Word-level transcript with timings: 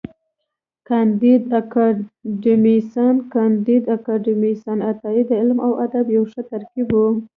کانديد 0.87 1.41
اکاډميسن 1.59 3.15
کانديد 3.33 3.83
اکاډميسن 3.95 4.77
عطایي 4.91 5.21
د 5.27 5.31
علم 5.41 5.57
او 5.65 5.71
ادب 5.85 6.05
یو 6.17 6.23
ښه 6.31 6.41
ترکیب 6.51 6.87
و. 6.95 6.99